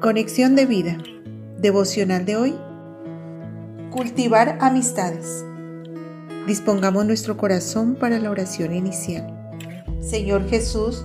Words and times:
Conexión 0.00 0.56
de 0.56 0.64
vida. 0.64 0.96
Devocional 1.58 2.24
de 2.24 2.34
hoy. 2.34 2.54
Cultivar 3.90 4.56
amistades. 4.62 5.44
Dispongamos 6.46 7.04
nuestro 7.04 7.36
corazón 7.36 7.96
para 7.96 8.18
la 8.18 8.30
oración 8.30 8.74
inicial. 8.74 9.52
Señor 10.00 10.48
Jesús, 10.48 11.04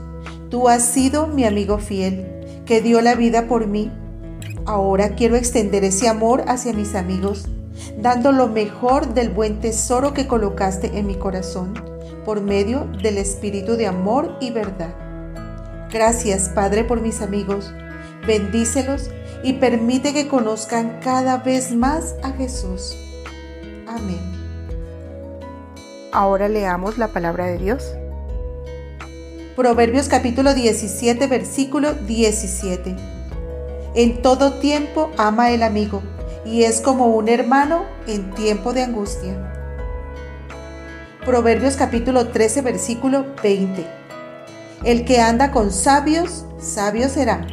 tú 0.50 0.70
has 0.70 0.86
sido 0.86 1.28
mi 1.28 1.44
amigo 1.44 1.78
fiel, 1.78 2.26
que 2.66 2.80
dio 2.80 3.02
la 3.02 3.16
vida 3.16 3.50
por 3.50 3.68
mí. 3.68 3.92
Ahora 4.66 5.16
quiero 5.16 5.36
extender 5.36 5.84
ese 5.84 6.08
amor 6.08 6.46
hacia 6.48 6.72
mis 6.72 6.96
amigos, 6.96 7.50
dando 8.02 8.32
lo 8.32 8.48
mejor 8.48 9.14
del 9.14 9.30
buen 9.30 9.60
tesoro 9.60 10.14
que 10.14 10.26
colocaste 10.26 10.98
en 10.98 11.06
mi 11.06 11.16
corazón, 11.16 11.74
por 12.24 12.40
medio 12.40 12.88
del 13.04 13.18
espíritu 13.18 13.76
de 13.76 13.88
amor 13.88 14.38
y 14.40 14.52
verdad. 14.52 14.96
Gracias, 15.92 16.48
Padre, 16.48 16.86
por 16.86 17.02
mis 17.02 17.22
amigos 17.22 17.74
bendícelos 18.26 19.10
y 19.44 19.54
permite 19.54 20.14
que 20.14 20.28
conozcan 20.28 21.00
cada 21.02 21.38
vez 21.38 21.72
más 21.72 22.16
a 22.24 22.32
Jesús. 22.32 22.96
Amén. 23.88 24.20
Ahora 26.12 26.48
leamos 26.48 26.98
la 26.98 27.10
palabra 27.10 27.46
de 27.46 27.58
Dios. 27.58 27.94
Proverbios 29.56 30.10
capítulo 30.10 30.54
17, 30.54 31.28
versículo 31.28 31.94
17. 31.94 32.96
En 33.96 34.22
todo 34.22 34.54
tiempo 34.60 35.12
ama 35.18 35.52
el 35.52 35.64
amigo 35.64 36.02
y 36.46 36.64
es 36.64 36.82
como 36.82 37.08
un 37.08 37.30
hermano 37.30 37.86
en 38.08 38.32
tiempo 38.32 38.74
de 38.74 38.84
angustia. 38.84 39.52
Proverbios 41.26 41.76
capítulo 41.76 42.28
13, 42.28 42.62
versículo 42.62 43.26
20. 43.42 43.86
El 44.84 45.06
que 45.06 45.22
anda 45.22 45.52
con 45.52 45.72
sabios, 45.72 46.46
sabio 46.60 47.10
será 47.10 47.48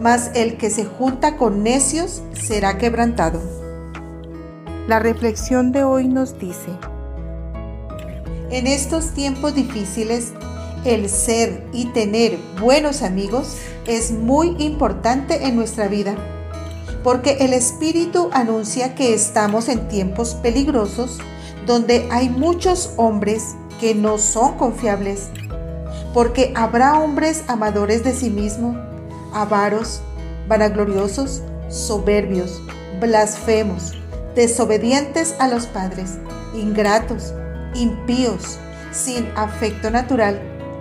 mas 0.00 0.30
el 0.34 0.56
que 0.56 0.70
se 0.70 0.86
junta 0.86 1.36
con 1.36 1.62
necios 1.62 2.22
será 2.32 2.78
quebrantado. 2.78 3.40
La 4.88 4.98
reflexión 4.98 5.72
de 5.72 5.84
hoy 5.84 6.08
nos 6.08 6.38
dice, 6.38 6.70
en 8.50 8.66
estos 8.66 9.10
tiempos 9.10 9.54
difíciles, 9.54 10.32
el 10.84 11.08
ser 11.10 11.62
y 11.72 11.84
tener 11.86 12.38
buenos 12.58 13.02
amigos 13.02 13.58
es 13.86 14.10
muy 14.10 14.56
importante 14.58 15.46
en 15.46 15.54
nuestra 15.54 15.86
vida, 15.86 16.16
porque 17.04 17.36
el 17.40 17.52
Espíritu 17.52 18.30
anuncia 18.32 18.94
que 18.94 19.12
estamos 19.12 19.68
en 19.68 19.86
tiempos 19.88 20.34
peligrosos 20.34 21.18
donde 21.66 22.08
hay 22.10 22.30
muchos 22.30 22.94
hombres 22.96 23.54
que 23.78 23.94
no 23.94 24.16
son 24.16 24.56
confiables, 24.56 25.28
porque 26.14 26.52
habrá 26.56 26.98
hombres 26.98 27.44
amadores 27.46 28.02
de 28.02 28.14
sí 28.14 28.30
mismos 28.30 28.89
avaros, 29.32 30.02
vanagloriosos, 30.48 31.42
soberbios, 31.68 32.60
blasfemos, 33.00 33.94
desobedientes 34.34 35.34
a 35.38 35.48
los 35.48 35.66
padres, 35.66 36.18
ingratos, 36.54 37.32
impíos, 37.74 38.58
sin 38.92 39.26
afecto 39.36 39.90
natural, 39.90 40.40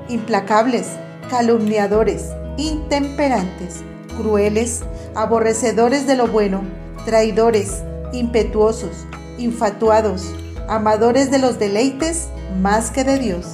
implacables, 0.10 0.88
calumniadores, 1.30 2.30
intemperantes, 2.58 3.84
crueles, 4.18 4.82
aborrecedores 5.16 6.08
de 6.08 6.16
lo 6.16 6.28
bueno, 6.28 6.62
traidores, 7.06 7.84
impetuosos, 8.12 9.06
infatuados, 9.38 10.34
amadores 10.68 11.32
de 11.32 11.40
los 11.40 11.60
deleites 11.60 12.28
más 12.60 12.92
que 12.92 13.04
de 13.04 13.20
Dios. 13.20 13.46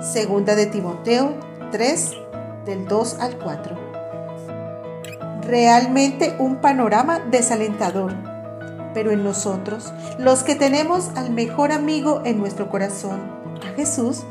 Segunda 0.00 0.54
de 0.54 0.66
Timoteo 0.66 1.34
3, 1.70 2.12
del 2.66 2.86
2 2.86 3.16
al 3.20 3.38
4 3.38 3.89
realmente 5.50 6.36
un 6.38 6.56
panorama 6.56 7.18
desalentador. 7.30 8.14
Pero 8.94 9.10
en 9.10 9.24
nosotros, 9.24 9.92
los 10.18 10.42
que 10.42 10.54
tenemos 10.54 11.10
al 11.16 11.30
mejor 11.30 11.72
amigo 11.72 12.22
en 12.24 12.38
nuestro 12.38 12.70
corazón, 12.70 13.20
a 13.64 13.74
Jesús, 13.74 14.22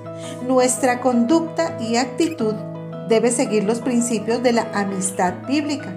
nuestra 0.47 1.02
conducta 1.02 1.78
y 1.79 1.97
actitud 1.97 2.56
debe 3.08 3.31
seguir 3.31 3.63
los 3.66 3.79
principios 3.79 4.41
de 4.44 4.53
la 4.53 4.69
amistad 4.74 5.34
bíblica, 5.47 5.94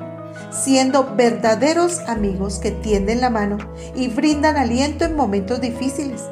siendo 0.51 1.15
verdaderos 1.15 2.01
amigos 2.01 2.59
que 2.59 2.71
tienden 2.71 3.21
la 3.21 3.31
mano 3.31 3.59
y 3.95 4.09
brindan 4.09 4.57
aliento 4.57 5.05
en 5.05 5.17
momentos 5.17 5.61
difíciles, 5.61 6.23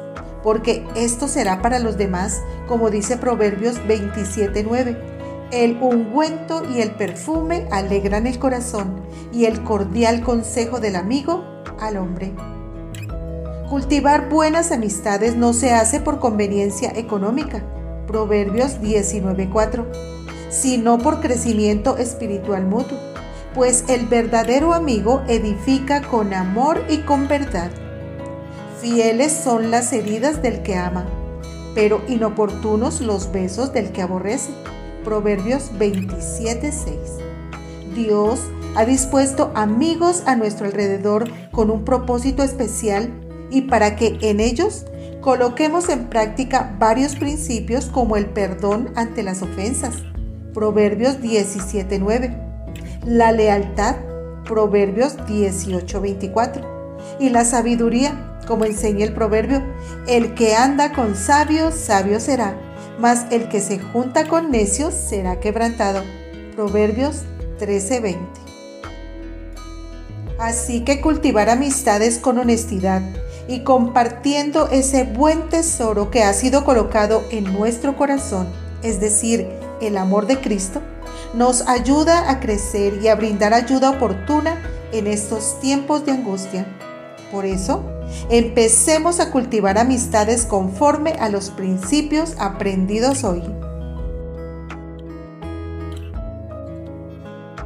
porque 0.43 0.85
esto 0.95 1.27
será 1.27 1.61
para 1.61 1.79
los 1.79 1.97
demás, 1.97 2.41
como 2.67 2.89
dice 2.89 3.17
Proverbios 3.17 3.77
27.9 3.87 5.20
el 5.51 5.77
ungüento 5.81 6.63
y 6.69 6.81
el 6.81 6.91
perfume 6.91 7.67
alegran 7.71 8.25
el 8.25 8.39
corazón 8.39 9.01
y 9.33 9.45
el 9.45 9.63
cordial 9.63 10.21
consejo 10.21 10.79
del 10.79 10.95
amigo 10.95 11.43
al 11.79 11.97
hombre. 11.97 12.31
Cultivar 13.69 14.29
buenas 14.29 14.71
amistades 14.71 15.35
no 15.35 15.53
se 15.53 15.71
hace 15.71 15.99
por 15.99 16.19
conveniencia 16.19 16.91
económica, 16.95 17.63
Proverbios 18.07 18.81
19:4, 18.81 19.85
sino 20.49 20.97
por 20.97 21.21
crecimiento 21.21 21.97
espiritual 21.97 22.65
mutuo, 22.65 22.97
pues 23.53 23.85
el 23.87 24.07
verdadero 24.07 24.73
amigo 24.73 25.21
edifica 25.27 26.01
con 26.01 26.33
amor 26.33 26.83
y 26.89 26.99
con 26.99 27.27
verdad. 27.27 27.71
Fieles 28.81 29.31
son 29.31 29.71
las 29.71 29.93
heridas 29.93 30.41
del 30.41 30.63
que 30.63 30.75
ama, 30.75 31.05
pero 31.75 32.01
inoportunos 32.07 32.99
los 32.99 33.31
besos 33.31 33.73
del 33.73 33.91
que 33.91 34.01
aborrece. 34.01 34.51
Proverbios 35.03 35.71
27:6. 35.77 37.19
Dios 37.95 38.39
ha 38.75 38.85
dispuesto 38.85 39.51
amigos 39.55 40.23
a 40.25 40.35
nuestro 40.35 40.65
alrededor 40.65 41.29
con 41.51 41.69
un 41.69 41.83
propósito 41.83 42.43
especial 42.43 43.11
y 43.49 43.63
para 43.63 43.95
que 43.95 44.17
en 44.21 44.39
ellos 44.39 44.85
coloquemos 45.19 45.89
en 45.89 46.07
práctica 46.07 46.75
varios 46.79 47.15
principios 47.15 47.87
como 47.87 48.15
el 48.15 48.27
perdón 48.27 48.91
ante 48.95 49.23
las 49.23 49.41
ofensas. 49.41 49.95
Proverbios 50.53 51.21
17:9. 51.21 52.35
La 53.05 53.31
lealtad. 53.31 53.95
Proverbios 54.45 55.17
18:24. 55.27 56.61
Y 57.19 57.29
la 57.29 57.45
sabiduría, 57.45 58.39
como 58.47 58.65
enseña 58.65 59.05
el 59.05 59.13
proverbio, 59.13 59.63
el 60.07 60.33
que 60.33 60.55
anda 60.55 60.93
con 60.93 61.15
sabios, 61.15 61.75
sabio 61.75 62.19
será 62.19 62.55
mas 63.01 63.25
el 63.31 63.49
que 63.49 63.59
se 63.59 63.79
junta 63.79 64.27
con 64.27 64.51
necios 64.51 64.93
será 64.93 65.39
quebrantado. 65.39 66.03
Proverbios 66.55 67.23
13:20. 67.59 68.17
Así 70.37 70.81
que 70.81 71.01
cultivar 71.01 71.49
amistades 71.49 72.19
con 72.19 72.37
honestidad 72.37 73.01
y 73.47 73.63
compartiendo 73.63 74.69
ese 74.69 75.03
buen 75.03 75.49
tesoro 75.49 76.11
que 76.11 76.23
ha 76.23 76.33
sido 76.33 76.63
colocado 76.63 77.23
en 77.31 77.51
nuestro 77.51 77.97
corazón, 77.97 78.47
es 78.83 78.99
decir, 78.99 79.47
el 79.81 79.97
amor 79.97 80.27
de 80.27 80.39
Cristo, 80.39 80.81
nos 81.33 81.67
ayuda 81.67 82.29
a 82.29 82.39
crecer 82.39 82.99
y 83.01 83.07
a 83.07 83.15
brindar 83.15 83.53
ayuda 83.53 83.89
oportuna 83.89 84.61
en 84.91 85.07
estos 85.07 85.59
tiempos 85.59 86.05
de 86.05 86.11
angustia. 86.11 86.65
Por 87.31 87.45
eso, 87.45 87.83
empecemos 88.29 89.21
a 89.21 89.31
cultivar 89.31 89.77
amistades 89.77 90.45
conforme 90.45 91.11
a 91.13 91.29
los 91.29 91.49
principios 91.49 92.35
aprendidos 92.37 93.23
hoy. 93.23 93.41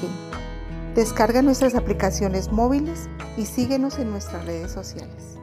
Descarga 0.96 1.42
nuestras 1.42 1.76
aplicaciones 1.76 2.50
móviles 2.52 3.10
y 3.38 3.46
síguenos 3.46 4.00
en 4.00 4.12
nuestras 4.12 4.46
redes 4.46 4.72
sociales. 4.72 5.41